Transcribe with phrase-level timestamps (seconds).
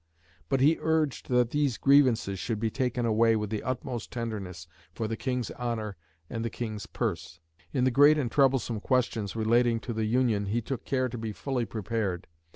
[0.49, 5.07] But he urged that these grievances should be taken away with the utmost tenderness for
[5.07, 5.95] the King's honour
[6.27, 7.39] and the King's purse.
[7.71, 11.33] In the great and troublesome questions relating to the Union he took care to be
[11.33, 12.25] fully prepared.